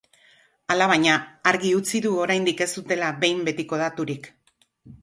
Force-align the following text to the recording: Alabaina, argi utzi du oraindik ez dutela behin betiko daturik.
Alabaina, 0.75 1.17
argi 1.51 1.75
utzi 1.81 2.01
du 2.07 2.15
oraindik 2.25 2.65
ez 2.69 2.69
dutela 2.79 3.13
behin 3.27 3.47
betiko 3.51 3.85
daturik. 3.85 4.33